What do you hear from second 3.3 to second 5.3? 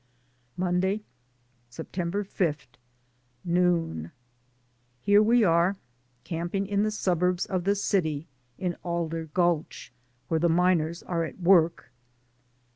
Noon.— Here